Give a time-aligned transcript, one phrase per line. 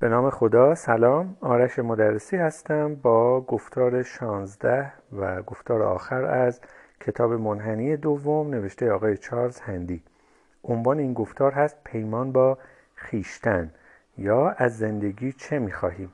[0.00, 1.36] به نام خدا سلام.
[1.40, 6.60] آرش مدرسی هستم با گفتار 16 و گفتار آخر از
[7.00, 10.02] کتاب منحنی دوم نوشته آقای چارلز هندی.
[10.64, 12.58] عنوان این گفتار هست پیمان با
[12.94, 13.70] خیشتن
[14.18, 16.12] یا از زندگی چه می‌خواهیم.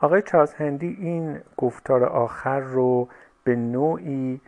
[0.00, 3.08] آقای چارلز هندی این گفتار آخر رو
[3.44, 4.40] به نوعی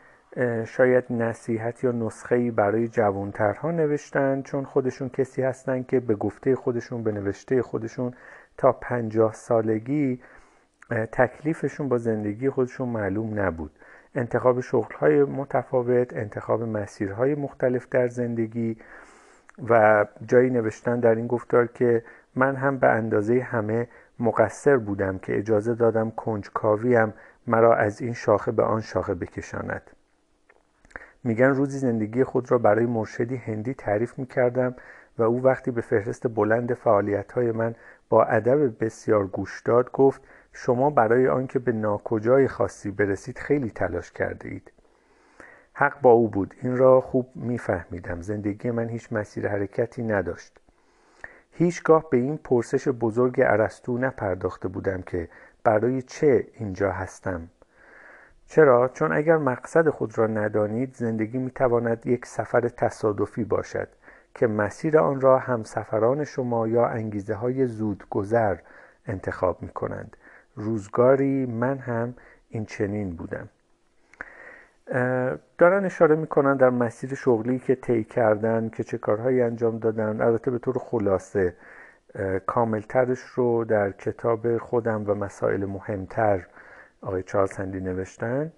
[0.64, 7.02] شاید نصیحت یا نسخه برای جوانترها نوشتن چون خودشون کسی هستن که به گفته خودشون
[7.02, 8.14] به نوشته خودشون
[8.56, 10.21] تا پنجاه سالگی
[11.12, 13.71] تکلیفشون با زندگی خودشون معلوم نبود.
[14.14, 18.76] انتخاب شغلهای متفاوت انتخاب مسیرهای مختلف در زندگی
[19.68, 22.04] و جایی نوشتن در این گفتار که
[22.35, 23.88] من هم به اندازه همه
[24.18, 27.14] مقصر بودم که اجازه دادم کنجکاویم
[27.46, 29.90] مرا از این شاخه به آن شاخه بکشاند.
[31.25, 34.75] میگن روزی زندگی خود را برای مرشدی هندی تعریف می‌کردم
[35.19, 37.75] و او وقتی به فهرست بلند فعالیت های من
[38.08, 40.22] با ادب بسیار گوش داد گفت
[40.53, 44.72] شما برای آنکه به ناکجای خاصی برسید خیلی تلاش کرده اید.
[45.72, 46.55] حق با او بود.
[46.62, 48.20] این را خوب میفهمیدم.
[48.20, 50.61] زندگی من هیچ مسیر حرکتی نداشت.
[51.52, 55.28] هیچگاه به این پرسش بزرگ ارسطو نپرداخته بودم که
[55.64, 57.48] برای چه اینجا هستم.
[58.53, 63.89] چرا؟ چون اگر مقصد خود را ندانید زندگی می‌تواند یک سفر تصادفی باشد
[64.34, 68.56] که مسیر آن را همسفران شما یا انگیزه های زود گذر
[69.06, 70.17] انتخاب می کنند
[70.56, 72.14] روزگاری من هم
[72.48, 73.48] این چنین بودم.
[75.58, 80.20] دارن اشاره می‌کنن در مسیر شغلی که طی کردن که چه کارهایی انجام دادن.
[80.20, 81.55] البته به طور خلاصه
[82.47, 86.47] کاملترش رو در کتاب خودم و مسائل مهمتر
[87.03, 88.53] آقای چارلز هندی نوشتن.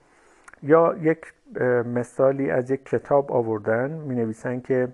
[0.62, 1.32] یا یک
[1.94, 3.90] مثالی از یک کتاب آوردن.
[3.90, 4.88] می نویسن که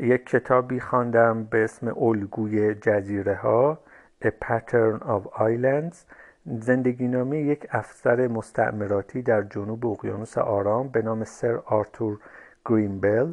[0.00, 3.78] یک کتابی خواندم به اسم الگوی جزیره ها
[4.24, 5.96] A Pattern of Islands.
[6.46, 12.18] زندگی نامه یک افسر مستعمراتی در جنوب اقیانوس آرام به نام سر آرتور
[12.64, 13.32] گرینبل.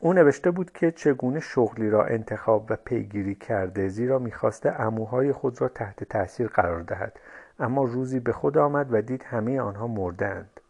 [0.00, 5.60] او نوشته بود که چگونه شغلی را انتخاب و پیگیری کرده زیرا می‌خواسته اموهای خود
[5.60, 7.12] را تحت تاثیر قرار دهد.
[7.60, 10.60] اما روزی به خود آمد و دید همه آنها مردند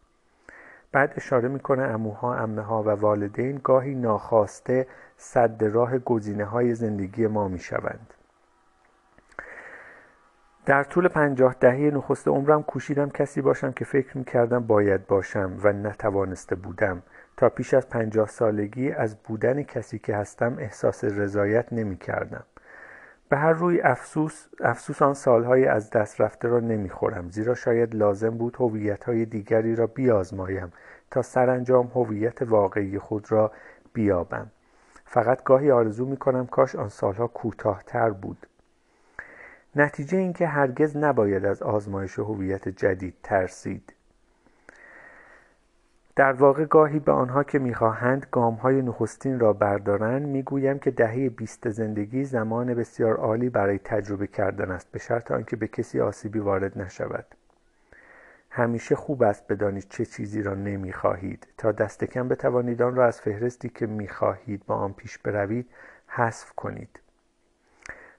[0.91, 4.87] بعد اشاره می‌کنه اموها امه ها و والدین گاهی ناخواسته
[5.17, 8.13] صد راه گزینه های زندگی ما می‌شوند.
[10.65, 15.73] در طول پنجاه دهه نخست عمرم کوشیدم کسی باشم که فکر می‌کردم باید باشم و
[15.73, 17.03] نتوانسته بودم.
[17.37, 22.43] تا پیش از پنجاه سالگی از بودن کسی که هستم احساس رضایت نمی‌کردم.
[23.31, 28.29] به هر روی افسوس, افسوس آن سالهای از دست رفته را نمی‌خورم زیرا شاید لازم
[28.29, 30.73] بود هویتهای دیگری را بیازمایم
[31.11, 33.51] تا سرانجام هویت واقعی خود را
[33.93, 34.51] بیابم.
[35.05, 38.47] فقط گاهی آرزو می‌کنم کاش آن سالها کوتاهتر بود.
[39.75, 43.93] نتیجه اینکه هرگز نباید از آزمایش هویت جدید ترسید.
[46.21, 51.69] در واقع گاهی به آنها که می‌خواهند گامهای نخستین را بردارند می‌گویم که دهه بیست
[51.69, 56.81] زندگی زمان بسیار عالی برای تجربه کردن است به شرط آنکه به کسی آسیبی وارد
[56.81, 57.25] نشود.
[58.49, 61.47] همیشه خوب است بدانید چه چیزی را نمی‌خواهید.
[61.57, 65.67] تا دست کم بتوانید آن را از فهرستی که می‌خواهید با آن پیش بروید
[66.07, 66.99] حذف کنید.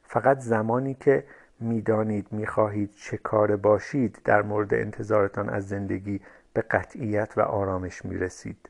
[0.03, 1.25] فقط زمانی که
[1.61, 6.21] می‌دانید می‌خواهید چه کار باشید در مورد انتظارتان از زندگی
[6.55, 8.69] به قطعیت و آرامش می‌رسید.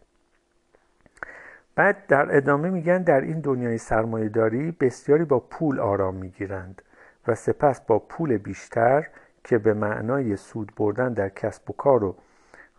[1.75, 6.83] بعد در ادامه میگن در این دنیای سرمایه داری بسیاری با پول آرام می‌گیرند
[7.27, 9.07] و سپس با پول بیشتر
[9.45, 12.17] که به معنای سود بردن در کسب و کار و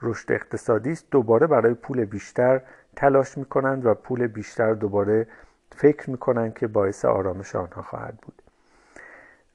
[0.02, 2.62] رشد اقتصادی است دوباره برای پول بیشتر
[2.96, 5.28] تلاش می‌کنند و پول بیشتر دوباره
[5.72, 8.43] فکر می‌کنند که باعث آرامش آنها خواهد بود.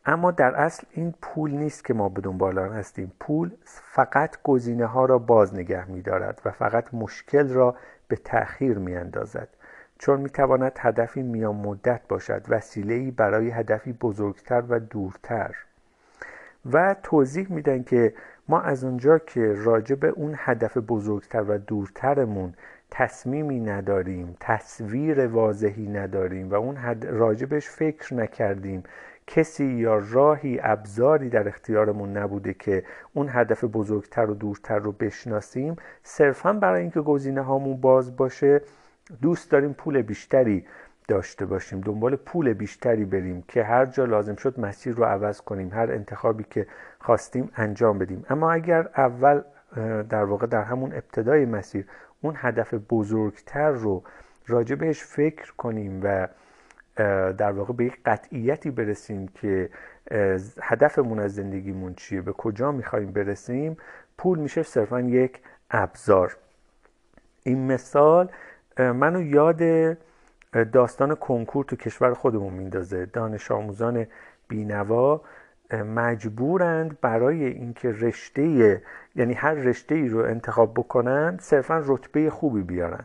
[0.07, 3.13] اما در اصل این پول نیست که ما به دنبال آن هستیم.
[3.21, 7.77] پول فقط گزینه ها را باز نگه می دارد و فقط مشکل را
[8.09, 9.49] به تأخیر می اندازد
[9.99, 15.57] چون می تواند هدفی میان مدت باشد وسیله برای هدفی بزرگتر و دورتر.
[16.73, 18.15] و توضیح میدن که
[18.49, 22.55] ما از اونجا که راجع به اون هدف بزرگتر و دورترمون
[22.91, 28.83] تصمیمی نداریم تصویر واضحی نداریم و اون راجبش فکر نکردیم
[29.29, 32.85] کسی یا راهی ابزاری در اختیارمون نبوده که
[33.15, 38.61] اون هدف بزرگتر و دورتر رو بشناسیم صرفا برای اینکه گزینه هامون باز باشه
[39.23, 40.65] دوست داریم پول بیشتری
[41.09, 41.81] داشته باشیم.
[41.81, 46.45] دنبال پول بیشتری بریم که هر جا لازم شد مسیر رو عوض کنیم هر انتخابی
[46.51, 46.67] که
[47.01, 48.25] خواستیم انجام بدیم.
[48.31, 49.43] اما اگر اول
[50.09, 51.87] در واقع در همون ابتدای مسیر
[52.21, 54.03] اون هدف بزرگتر رو
[54.47, 56.29] راجع بهش فکر کنیم و
[57.39, 59.71] در واقع به یک قطعیتی برسیم که
[60.63, 63.77] هدفمون از زندگیمون چیه به کجا می‌خوایم برسیم
[64.19, 65.41] پول میشه صرفا یک
[65.71, 66.37] ابزار.
[67.43, 68.31] این مثال
[68.79, 69.63] منو یاد
[70.73, 73.07] داستان کنکور تو کشور خودمون میندازه.
[73.07, 74.07] دانش آموزان
[74.49, 75.21] بینوا
[75.95, 78.83] مجبورند برای اینکه رشته
[79.17, 83.05] یعنی هر رشته ای رو انتخاب بکنن صرفا رتبه خوبی بیارن.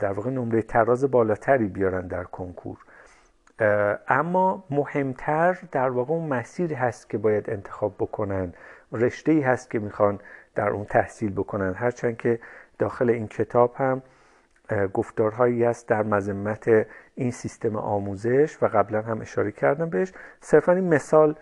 [0.00, 2.78] در واقع نمره تراز بالاتری بیارن در کنکور.
[4.08, 8.52] اما مهمتر در واقع اون مسیری هست که باید انتخاب بکنن.
[8.92, 10.20] رشته ای هست که می‌خوان
[10.54, 11.74] در اون تحصیل بکنن.
[11.74, 12.40] هرچند که
[12.78, 14.02] داخل این کتاب هم
[14.92, 20.12] گفتارهایی است در مذمت این سیستم آموزش و قبلا هم اشاره کردم بهش.
[20.40, 21.34] صرفا این مثال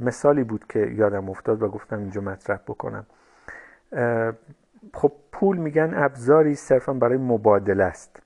[0.00, 3.06] مثالی بود که یادم افتاد و گفتم اینجا مطرح بکنم.
[4.94, 8.22] خب پول میگن ابزاری صرفا برای مبادله است.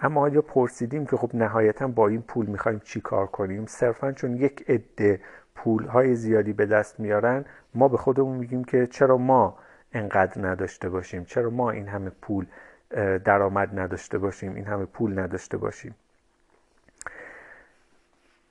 [0.00, 4.36] اما آیا پرسیدیم که خب نهایتا با این پول می‌خوایم چی کار کنیم؟ صرفا چون
[4.36, 5.20] یک عده
[5.54, 7.44] پول های زیادی به دست میارن
[7.74, 9.58] ما به خودمون میگیم که چرا ما
[9.92, 12.46] انقدر نداشته باشیم؟ چرا ما این همه پول
[13.24, 15.94] درآمد نداشته باشیم؟ این همه پول نداشته باشیم؟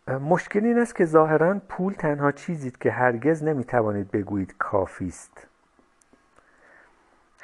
[0.08, 5.48] مشکل این است که ظاهرا پول تنها چیزی که هرگز نمی‌توانید بگویید کافی است.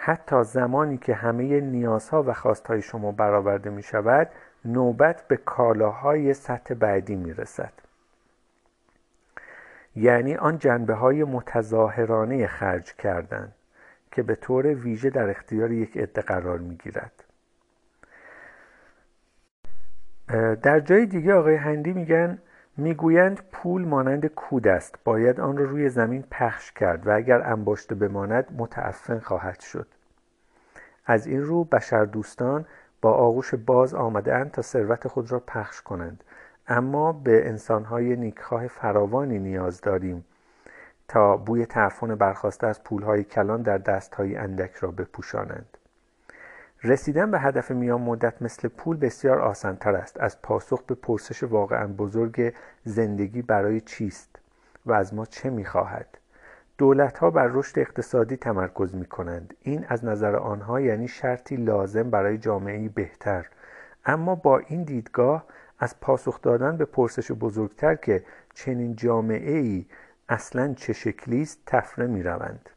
[0.09, 4.29] حتی زمانی که همه نیازها و خواستهای شما برآورده می شود
[4.65, 7.73] نوبت به کالاهای سطح بعدی می رسد
[9.95, 13.51] یعنی آن جنبه های متظاهرانه خرج کردن
[14.11, 17.23] که به طور ویژه در اختیار یک عده قرار می گیرد
[20.61, 22.38] در جای دیگه آقای هندی میگن
[22.77, 24.95] می‌گویند پول مانند کود است.
[25.03, 29.88] باید آن را روی زمین پخش کرد و اگر انباشته بماند متعفن خواهد شد.
[31.09, 32.65] از این رو بشر دوستان
[33.01, 36.23] با آغوش باز آمده تا ثروت خود را پخش کنند.
[36.67, 40.25] اما به انسانهای نیکخواه فراوانی نیاز داریم
[41.07, 45.77] تا بوی تعفن برخواسته از پولهای کلان در دستهای اندک را بپوشانند.
[46.83, 50.19] رسیدن به هدف میان مدت مثل پول بسیار آسانتر است.
[50.19, 52.53] از پاسخ به پرسش واقعا بزرگ
[52.83, 54.35] زندگی برای چیست
[54.85, 56.19] و از ما چه می‌خواهد؟
[56.80, 62.10] دولت ها بر رشد اقتصادی تمرکز می کنند این از نظر آنها یعنی شرطی لازم
[62.10, 63.46] برای جامعه بهتر
[64.06, 65.46] اما با این دیدگاه
[65.80, 68.24] از پاسخ دادن به پرسش بزرگتر که
[68.54, 69.86] چنین جامعه ای
[70.30, 72.70] اصلا چه شکلی است تفره می روند.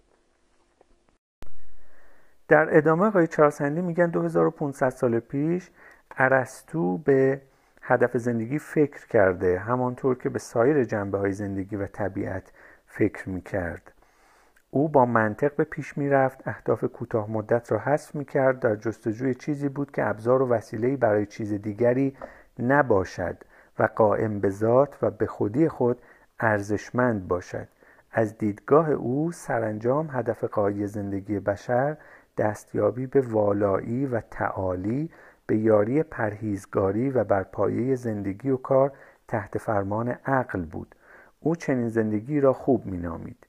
[2.48, 5.70] در ادامه آقای چارسندی میگن 2500 سال پیش
[6.16, 7.40] ارسطو به
[7.82, 12.52] هدف زندگی فکر کرده همانطور که به سایر جنبه های زندگی و طبیعت
[12.94, 13.92] فکر می کرد.
[14.70, 18.76] او با منطق به پیش می رفت اهداف کوتاه مدت را حذف می کرد در
[18.76, 22.16] جستجوی چیزی بود که ابزار و وسیله‌ای برای چیز دیگری
[22.58, 23.36] نباشد
[23.78, 26.02] و قائم به ذات و به خودی خود
[26.40, 27.68] ارزشمند باشد
[28.12, 31.96] از دیدگاه او سرانجام هدف قایی زندگی بشر
[32.38, 35.10] دستیابی به والایی و تعالی
[35.46, 38.92] به یاری پرهیزگاری و بر پایه زندگی و کار
[39.28, 40.94] تحت فرمان عقل بود
[41.42, 43.46] او چنین زندگی را خوب مینامید.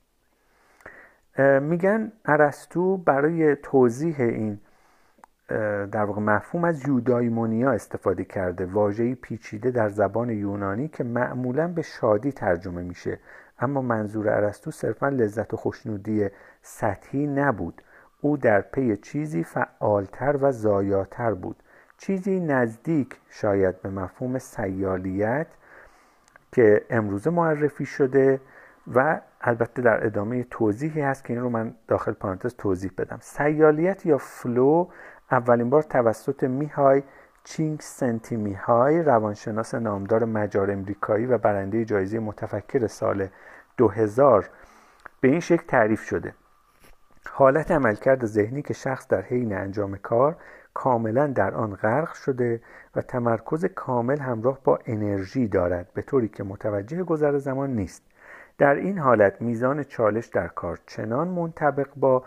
[1.61, 4.59] میگن ارسطو برای توضیح این
[5.91, 11.81] در واقع مفهوم از یودایمونیا استفاده کرده واژه‌ای پیچیده در زبان یونانی که معمولا به
[11.81, 13.19] شادی ترجمه میشه.
[13.59, 16.27] اما منظور ارسطو صرفا لذت و خوشنودی
[16.61, 17.81] سطحی نبود.
[18.21, 21.55] او در پی چیزی فعالتر و زایاتر بود.
[21.97, 25.47] چیزی نزدیک شاید به مفهوم سیالیت
[26.53, 28.41] که امروزه معرفی شده
[28.93, 33.17] و البته در ادامه توضیحی هست که این رو من داخل پارانتز توضیح بدم.
[33.21, 34.87] سیالیت یا flow
[35.31, 37.03] اولین بار توسط میهای
[37.43, 43.27] چیکسنت میهای روانشناس نامدار مجار امریکایی و برنده جایزه متفکر سال
[43.77, 44.49] 2000
[45.21, 46.33] به این شکل تعریف شده.
[47.29, 50.35] حالت عملکرد ذهنی که شخص در حین انجام کار
[50.73, 52.61] کاملا در آن غرق شده
[52.95, 58.03] و تمرکز کامل همراه با انرژی دارد به طوری که متوجه گذر زمان نیست.
[58.57, 62.23] در این حالت میزان چالش در کار چنان منطبق با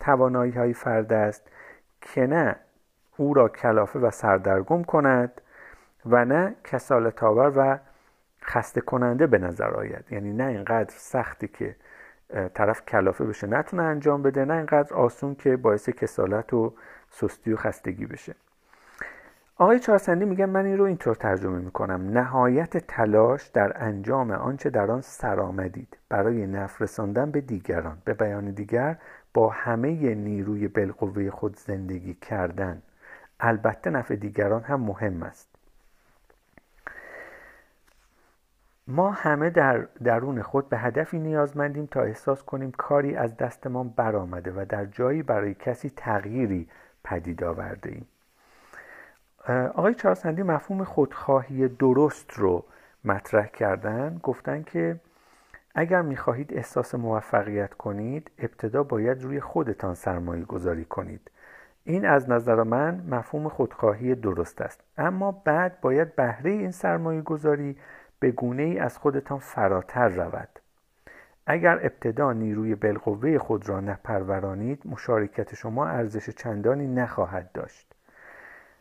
[0.00, 1.50] توانایی های فرد است
[2.00, 2.56] که نه
[3.16, 5.40] او را کلافه و سردرگم کند
[6.06, 7.78] و نه کسالت آور و
[8.42, 10.04] خسته کننده به نظر آید.
[10.10, 11.76] یعنی نه اینقدر سختی که
[12.54, 16.74] طرف کلافه بشه نتونه انجام بده نه اینقدر آسون که باعث کسالت و
[17.10, 18.34] سستی و خستگی بشه.
[19.56, 22.18] آقای چارسندی میگن من این رو اینطور ترجمه می‌کنم.
[22.18, 25.96] نهایت تلاش در انجام آنچه در آن سرآمدید.
[26.08, 27.98] برای نفع رساندن به دیگران.
[28.04, 28.96] به بیان دیگر
[29.34, 32.82] با همه نیروی بالقوه خود زندگی کردن.
[33.40, 35.48] البته نفع دیگران هم مهم است.
[38.86, 44.52] ما همه در درون خود به هدفی نیازمندیم تا احساس کنیم کاری از دستمان برآمده
[44.56, 46.68] و در جایی برای کسی تغییری
[47.08, 48.06] پدید آورده ایم.
[49.74, 52.64] آقای چارسندی مفهوم خودخواهی درست رو
[53.04, 54.20] مطرح کردن.
[54.22, 55.00] گفتن که
[55.74, 61.30] اگر می‌خواهید احساس موفقیت کنید ابتدا باید روی خودتان سرمایه گذاری کنید.
[61.84, 64.80] این از نظر من مفهوم خودخواهی درست است.
[64.98, 67.76] اما بعد باید بهره این سرمایه گذاری
[68.20, 70.48] به گونه ای از خودتان فراتر رود.
[71.50, 77.94] اگر ابتدا نیروی بالقوه خود را نپرورانید مشارکت شما ارزش چندانی نخواهد داشت.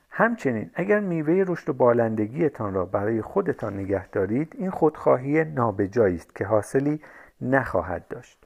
[0.10, 6.36] همچنین اگر میوه رشد و بالندگیتان را برای خودتان نگه دارید این خودخواهی نابجایی است
[6.36, 7.02] که حاصلی
[7.42, 8.46] نخواهد داشت.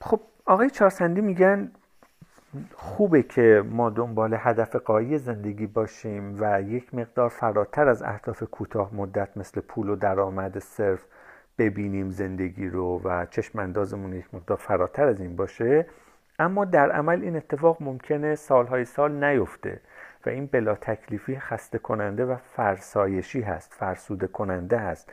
[0.00, 1.72] خب آقای چارسندی میگن
[2.74, 8.94] خوبه که ما دنبال هدف قایی زندگی باشیم و یک مقدار فراتر از اهداف کوتاه
[8.94, 11.04] مدت مثل پول و درآمد صرف
[11.58, 15.86] ببینیم زندگی رو و چشم اندازمون یک مقدار فراتر از این باشه.
[16.38, 19.80] اما در عمل این اتفاق ممکنه سالهای سال نیفته
[20.26, 25.12] و این بلا تکلیفی خسته کننده و فرسایشی هست فرسوده کننده هست.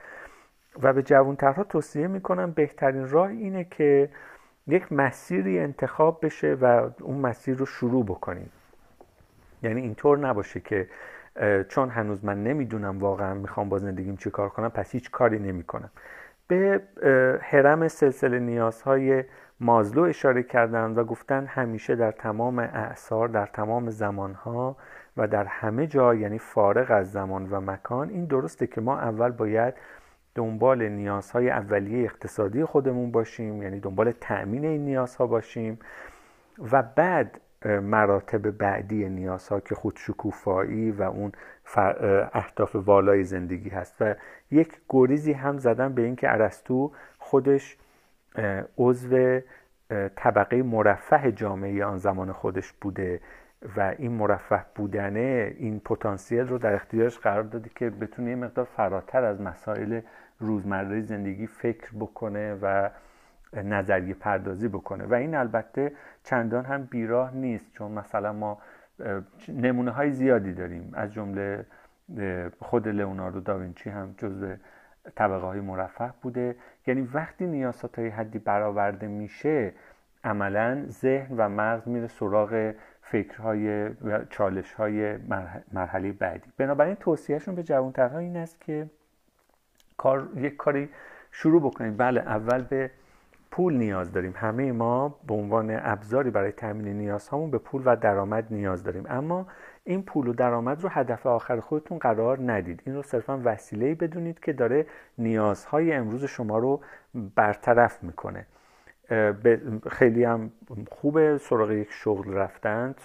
[0.84, 4.10] و به جوانترها توصیه می‌کنم بهترین راه اینه که
[4.68, 8.50] یک مسیری انتخاب بشه و اون مسیر رو شروع بکنیم.
[9.64, 10.88] یعنی اینطور نباشه که
[11.70, 15.90] چون هنوز من نمی‌دونم واقعا می‌خوام با زندگیم چی کار کنم پس هیچ کاری نمی‌کنم.
[16.48, 16.82] به
[17.42, 19.24] حرم سلسله نیازهای
[19.60, 24.78] مازلو اشاره کردن و گفتن همیشه در تمام اعثار در تمام زمانها
[25.18, 29.32] و در همه جا یعنی فارغ از زمان و مکان این درسته که ما اول
[29.32, 29.74] باید
[30.36, 35.80] دنبال نیازهای اولیه اقتصادی خودمون باشیم یعنی دنبال تأمین این نیازها باشیم
[36.72, 41.32] و بعد مراتب بعدی نیازها که خودشکوفایی و اون
[42.34, 43.96] اهداف والای زندگی هست.
[44.00, 44.16] و
[44.52, 47.78] یک گریزی هم زدن به اینکه ارسطو خودش
[48.78, 49.40] عضو
[50.16, 53.20] طبقه مرفه جامعه آن زمان خودش بوده.
[53.78, 58.66] و این مرفه بودنه این پتانسیل رو در اختیارش قرار داده که بتونه یه مقدار
[58.66, 60.02] فراتر از مسائل
[60.40, 62.90] روزمره زندگی فکر بکنه و
[63.54, 65.06] نظریه پردازی بکنه.
[65.06, 65.92] و این البته
[66.24, 68.58] چندان هم بیراه نیست چون مثلا ما
[69.48, 70.92] نمونه های زیادی داریم.
[70.94, 71.66] از جمله
[72.60, 74.48] خود لئوناردو داوینچی هم جزو
[75.16, 76.56] طبقه های مرفه بوده.
[76.88, 79.74] یعنی وقتی نیازات های حدی برآورده میشه
[80.24, 82.74] عملا ذهن و مغز میره سراغ
[83.12, 85.18] فکرهای و چالش های
[85.74, 86.52] مرحله بعدی.
[86.58, 88.90] بنابراین توصیهشون به جوانترها این است که
[89.98, 90.90] کار یک کاری
[91.32, 92.92] شروع بکنید بله اول به
[93.52, 94.34] پول نیاز داریم.
[94.36, 99.04] همه ما به عنوان ابزاری برای تامین نیازهامون به پول و درآمد نیاز داریم.
[99.10, 99.48] اما
[99.84, 102.82] این پول و درآمد رو هدف آخر خودتون قرار ندید.
[102.86, 104.86] این رو صرفا وسیله بدونید که داره
[105.18, 106.82] نیازهای امروز شما رو
[107.36, 108.46] برطرف می‌کنه.
[109.92, 110.52] خیلی هم
[110.92, 112.96] خوبه سراغ یک شغل رفتن.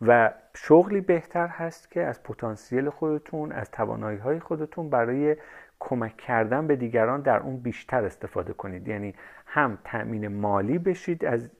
[0.00, 5.36] و شغلی بهتر هست که از پتانسیل خودتون از توانایی های خودتون برای
[5.80, 8.88] کمک کردن به دیگران در اون بیشتر استفاده کنید.
[8.88, 9.14] یعنی
[9.46, 11.50] هم تأمین مالی بشید از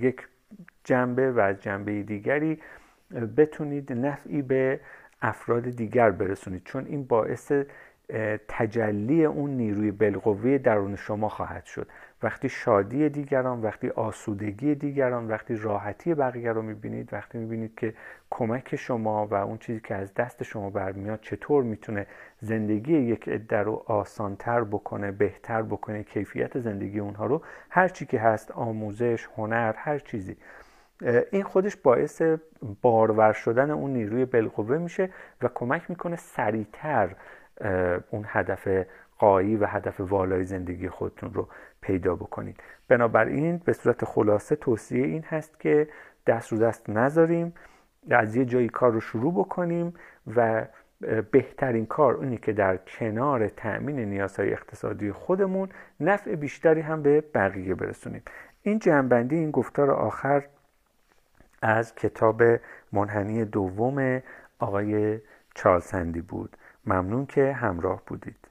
[0.00, 0.28] یک
[0.84, 2.58] جنبه و از جنبه دیگری
[3.36, 4.80] بتونید نفعی به
[5.22, 6.64] افراد دیگر برسونید.
[6.64, 7.52] چون این باعث
[8.48, 11.88] تجلی اون نیروی بالقوه درون شما خواهد شد.
[12.22, 17.94] وقتی شادی دیگران وقتی آسودگی دیگران وقتی راحتی بقیه رو می‌بینید وقتی می‌بینید که
[18.30, 22.06] کمک شما و اون چیزی که از دست شما برمیاد چطور می‌تونه
[22.40, 28.20] زندگی یک عده رو آسانتر بکنه بهتر بکنه کیفیت زندگی اونها رو هر چی که
[28.20, 30.36] هست آموزش هنر هر چیزی.
[31.32, 32.22] این خودش باعث
[32.82, 35.10] بارور شدن اون نیروی بالقوه میشه
[35.42, 37.16] و کمک می‌کنه سریعتر
[38.10, 38.68] اون هدف
[39.18, 41.48] قایی و هدف والای زندگی خودتون رو
[41.80, 42.62] پیدا بکنید.
[42.88, 45.88] بنابراین به صورت خلاصه توصیه این هست که
[46.26, 47.54] دست رو دست نذاریم
[48.10, 49.94] از یه جایی کار رو شروع بکنیم
[50.36, 50.66] و
[51.30, 55.68] بهترین کار اونی که در کنار تأمین نیازهای اقتصادی خودمون
[56.00, 58.22] نفع بیشتری هم به بقیه برسونیم.
[58.62, 60.44] این جنبندی این گفتار آخر
[61.62, 62.42] از کتاب
[62.92, 64.22] منحنی دوم
[64.58, 65.20] آقای
[65.54, 66.56] چارلسندی بود.
[66.88, 68.47] ممنون که همراه بودید.